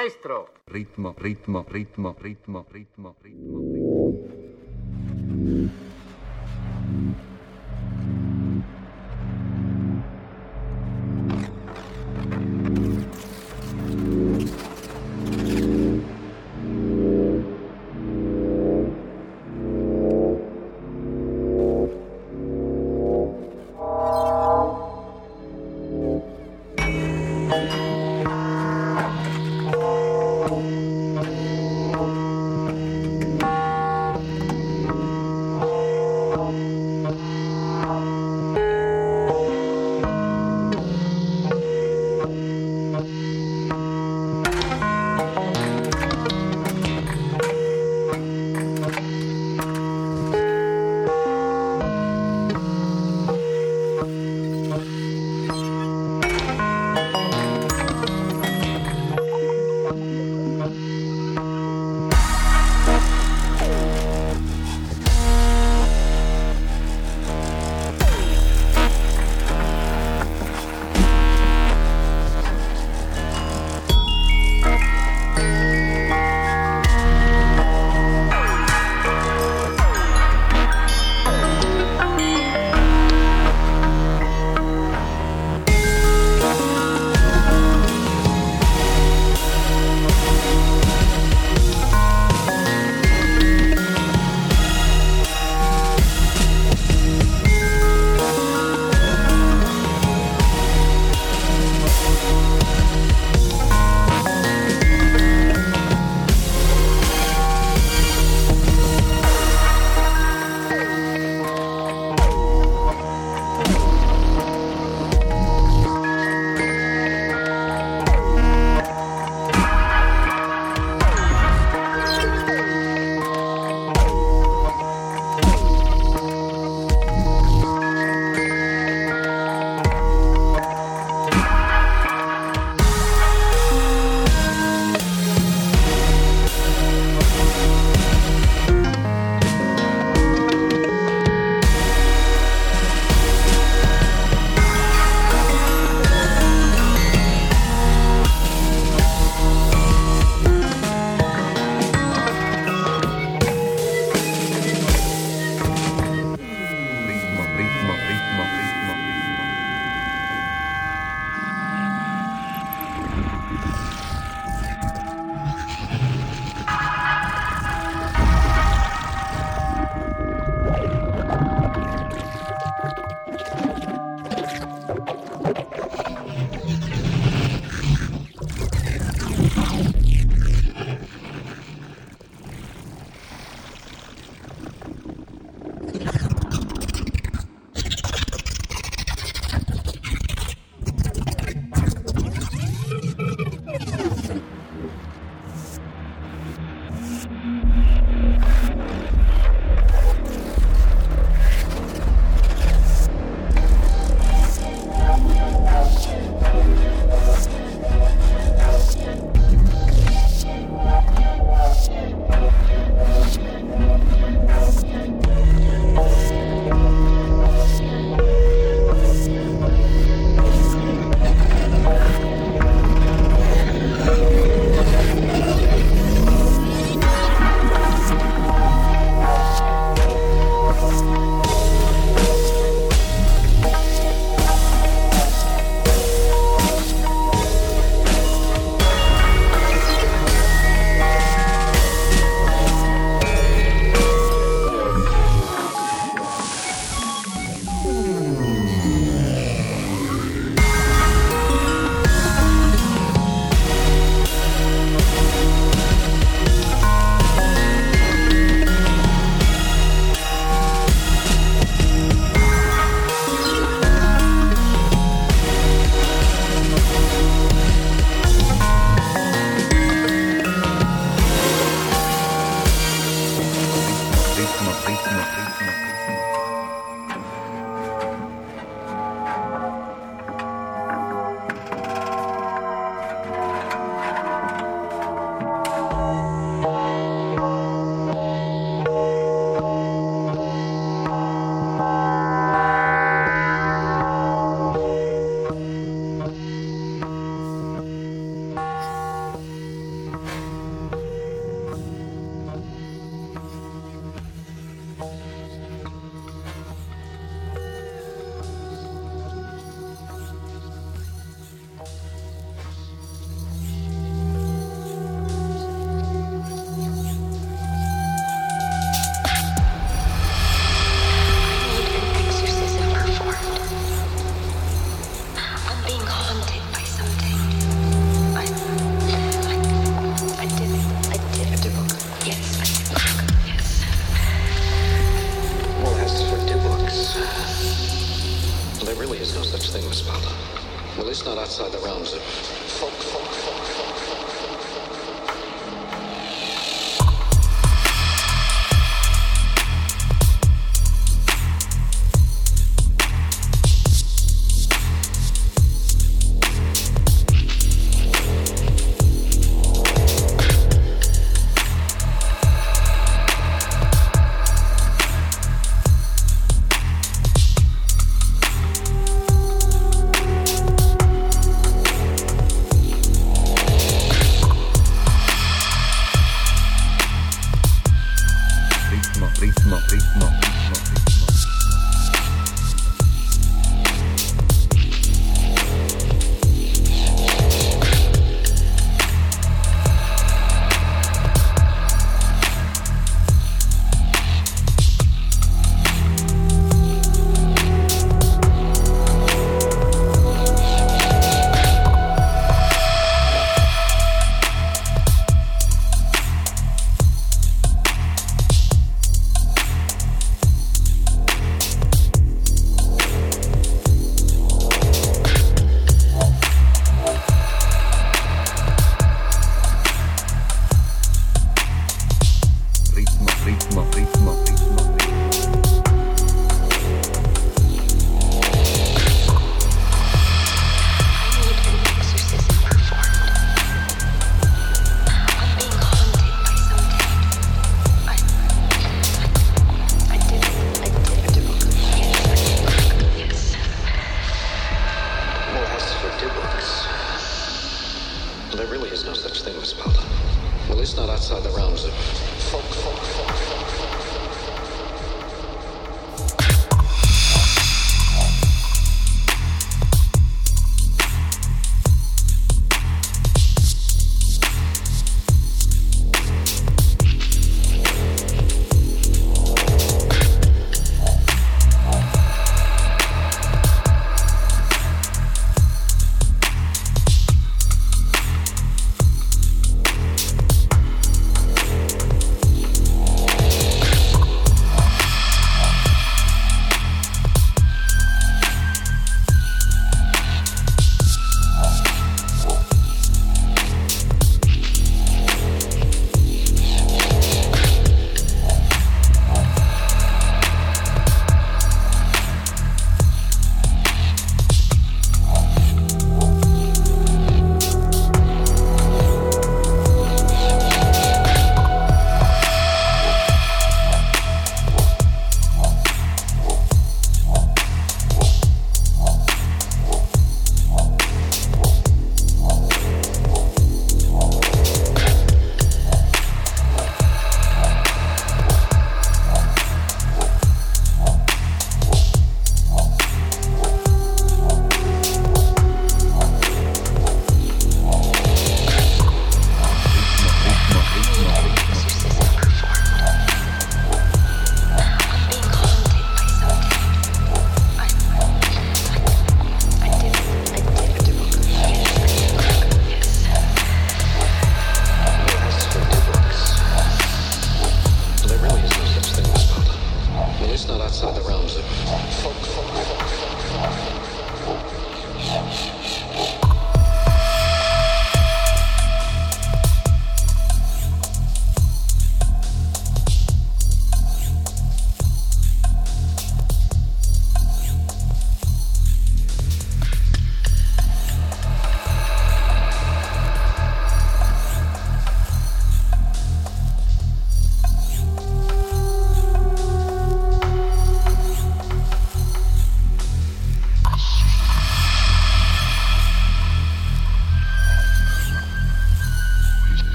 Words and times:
maestro! 0.00 0.48
ritmo, 0.66 1.14
ritmo, 1.18 1.66
ritmo, 1.68 2.16
ritmo, 2.22 2.64
ritmo, 2.72 3.16
ritmo. 3.22 4.49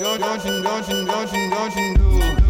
Don't 0.00 0.44
you, 0.44 0.60
don't 0.60 0.88
you, 0.88 1.04
don't 1.04 1.32
you, 1.32 1.50
don't 1.50 1.76
you 1.76 1.94
do. 1.94 2.43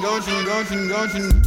Goldchen, 0.00 0.44
Goldchen, 0.46 0.88
Goldchen. 0.88 1.39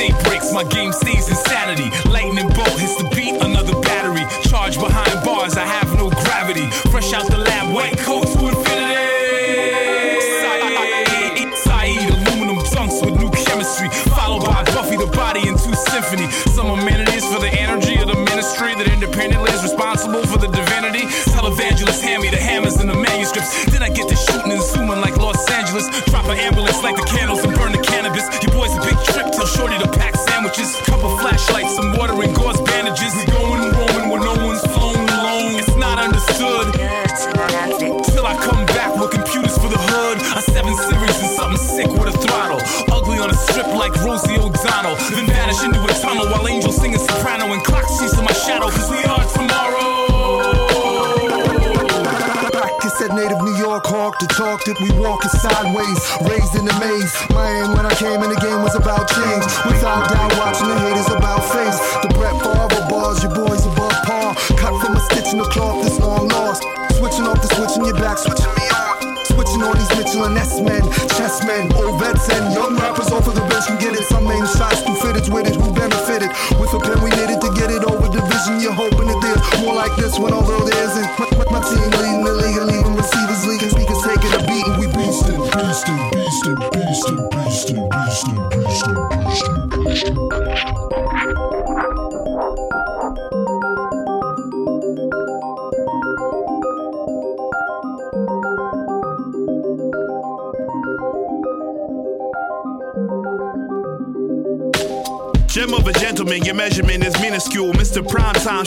MC 0.00 0.12
breaks, 0.24 0.52
my 0.52 0.64
game 0.64 0.92
stays 0.92 1.28
insanity. 1.28 1.90
Lightning 2.08 2.48
bolt 2.48 2.80
hits 2.80 2.96
the 2.96 3.08
beat, 3.14 3.36
another 3.42 3.78
battery. 3.80 4.24
Charge 4.48 4.78
behind 4.78 5.24
bars, 5.24 5.56
I 5.56 5.66
have 5.66 5.94
no 5.96 6.08
gravity. 6.08 6.66
Fresh 6.90 7.12
out 7.12 7.26
the 7.26 7.36
lab, 7.36 7.74
white 7.74 7.98
coat 7.98 8.24
to 8.24 8.48
infinity. 8.48 9.10
Saeed, 11.56 12.00
aluminum 12.16 12.58
dunks 12.72 13.04
with 13.04 13.20
new 13.20 13.30
chemistry. 13.30 13.88
Followed 14.16 14.44
by 14.44 14.64
Buffy 14.72 14.96
the 14.96 15.06
Body 15.06 15.48
and 15.48 15.60
Symphony. 15.60 16.30
Some 16.56 16.70
amenities 16.70 17.24
for 17.26 17.40
the 17.40 17.52
energy 17.60 18.00
of 18.00 18.08
the 18.08 18.16
ministry 18.16 18.74
that 18.74 18.88
independently 18.88 19.50
is 19.52 19.62
responsible 19.62 20.24
for 20.26 20.38
the 20.38 20.48
divinity. 20.48 21.04
Televangelists 21.36 22.00
hand 22.00 22.22
me 22.22 22.30
the 22.30 22.40
hammers 22.40 22.76
and 22.76 22.88
the 22.88 22.94
manuscripts. 22.94 23.52
Then 23.66 23.82
I 23.82 23.90
get 23.90 24.08
to 24.08 24.16
shooting 24.16 24.52
and 24.52 24.62
zooming 24.62 25.00
like 25.00 25.16
Los 25.16 25.48
Angeles. 25.50 25.86
Drop 26.08 26.24
an 26.26 26.38
ambulance 26.38 26.82
like 26.82 26.96
the 26.96 27.04
candles 27.04 27.44
talked 54.36 54.68
it, 54.68 54.78
we 54.80 54.90
walk 54.98 55.24
it 55.24 55.30
sideways. 55.30 55.98
Raised 56.22 56.54
in 56.54 56.64
the 56.64 56.76
maze. 56.78 57.12
My 57.30 57.46
aim 57.62 57.72
when 57.74 57.86
I 57.86 57.94
came 57.94 58.22
in 58.22 58.30
the 58.30 58.40
game 58.40 58.62
was 58.62 58.74
about 58.74 59.08
change. 59.10 59.44
Without 59.66 60.08
doubt, 60.08 60.32
watching 60.38 60.68
the 60.68 60.78
haters 60.78 61.08
about 61.10 61.42
fame. 61.50 61.69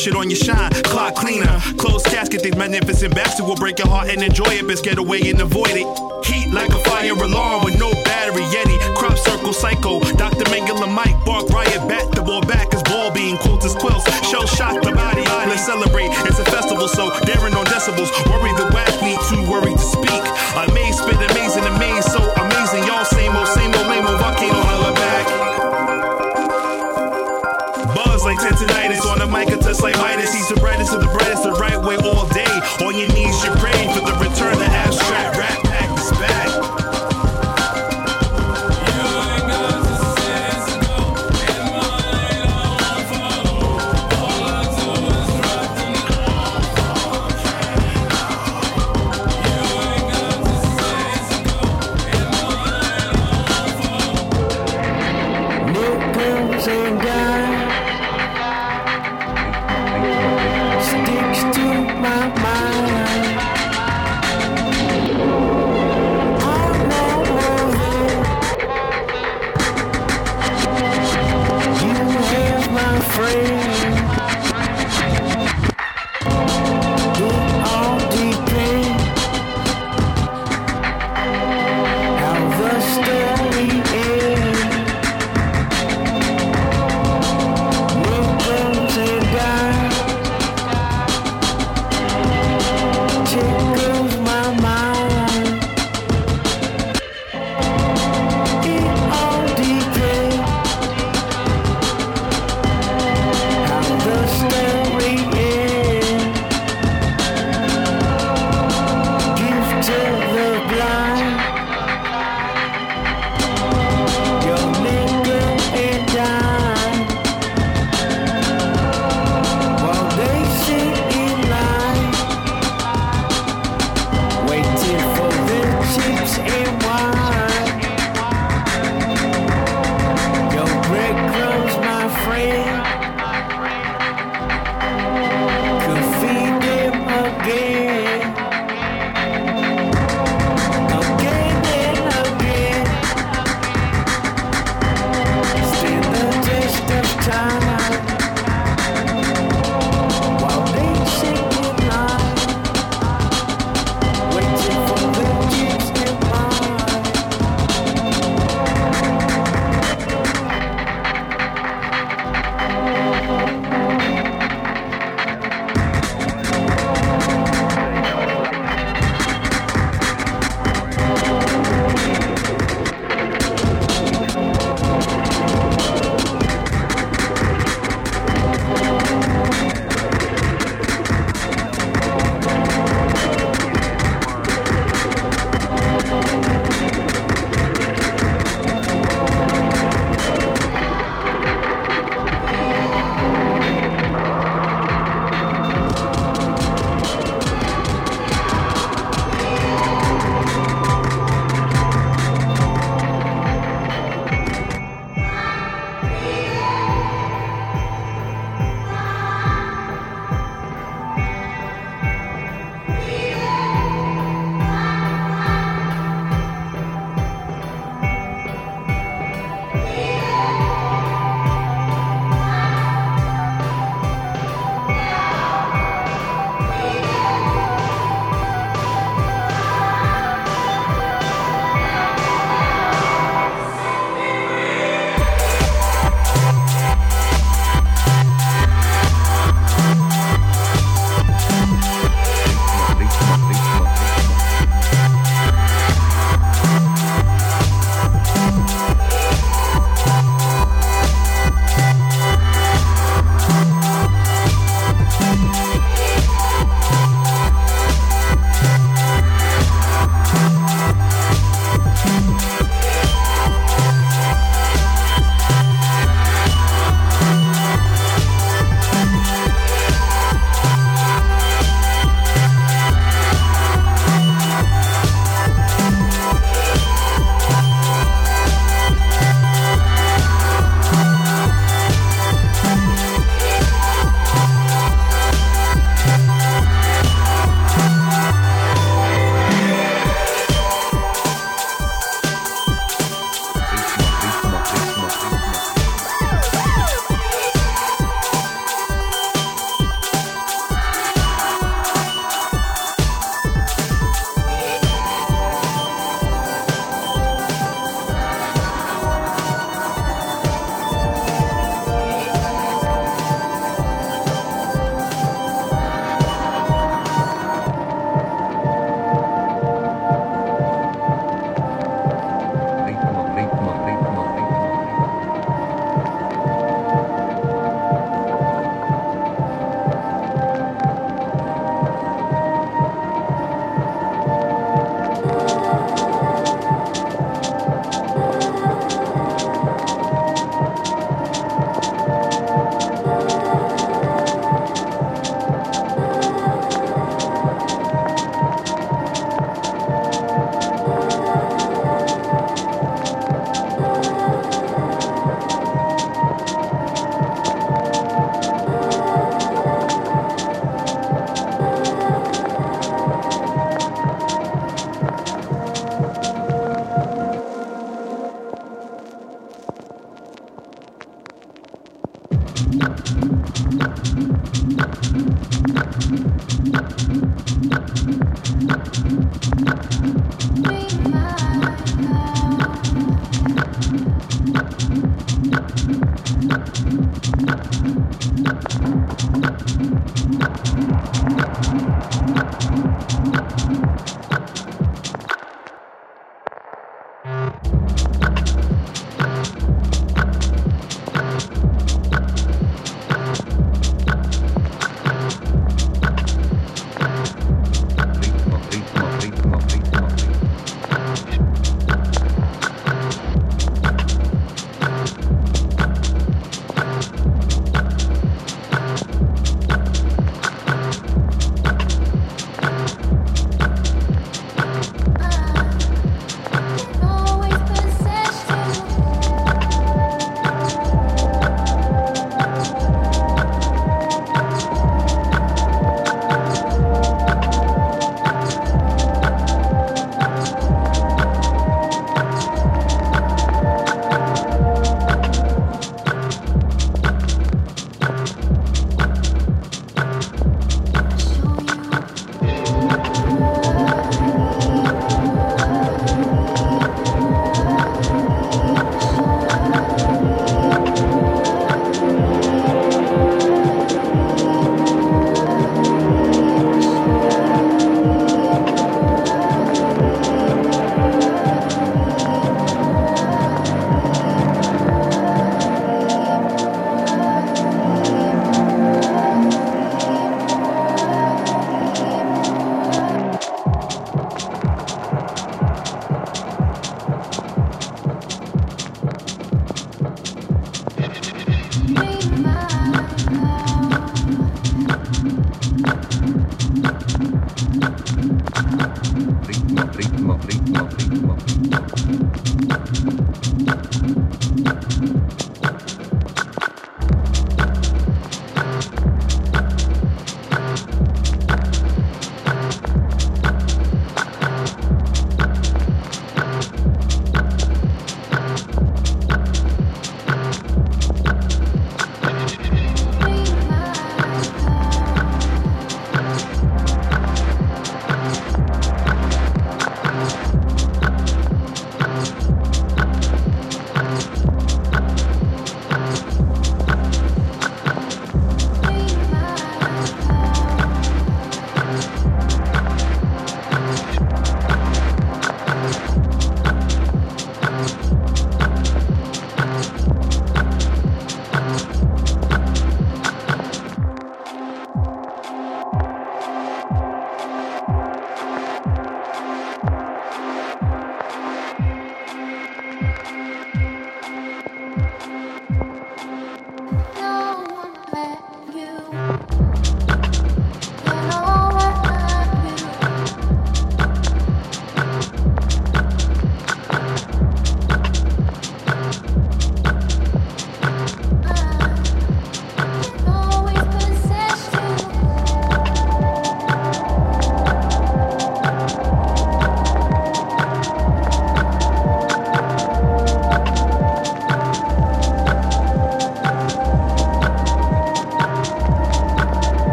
shit 0.00 0.16
on 0.16 0.30
your 0.30 0.40
shine. 0.40 0.70
Clock 0.88 1.14
cleaner, 1.14 1.60
closed 1.76 2.06
casket, 2.06 2.42
these 2.42 2.56
magnificent 2.56 3.14
bastards 3.14 3.46
will 3.46 3.56
break 3.56 3.78
your 3.78 3.88
heart 3.88 4.08
and 4.08 4.22
enjoy 4.22 4.48
it. 4.56 4.66
Best 4.66 4.82
get 4.82 4.96
away 4.96 5.20
and 5.28 5.40
avoid 5.40 5.76
it. 5.76 5.84
Heat 6.24 6.48
like 6.54 6.70
a 6.70 6.80
fire 6.88 7.12
alarm 7.12 7.64
with 7.64 7.78
no 7.78 7.92
battery. 8.04 8.42
Yeti, 8.48 8.78
crop 8.96 9.18
circle 9.18 9.52
psycho. 9.52 10.00
Dr. 10.16 10.48
Mengele, 10.48 10.88
Mike, 10.88 11.16
Bark, 11.26 11.50
Riot, 11.50 11.84
Bat, 11.84 12.12
the 12.12 12.22
ball 12.22 12.40
back 12.40 12.72
is 12.72 12.82
ball 12.84 13.12
being 13.12 13.36
quotes 13.38 13.66
as 13.66 13.74
quilts. 13.74 14.08
Shell 14.24 14.46
shock 14.46 14.80
the 14.80 14.92
body, 14.92 15.24
let's 15.50 15.66
celebrate. 15.66 16.08
It's 16.24 16.38
a 16.38 16.44
festival, 16.48 16.88
so 16.88 17.12
daring 17.26 17.52
on 17.52 17.66
decibels. 17.66 18.08
Worry 18.32 18.56
the 18.56 18.72
whack, 18.72 18.94
need 19.04 19.20
to 19.28 19.36
worry 19.50 19.74
to 19.74 19.84
speak. 19.84 20.24
I 20.56 20.64
right 31.60 31.76
way 31.76 31.98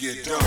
get 0.00 0.24
done. 0.24 0.39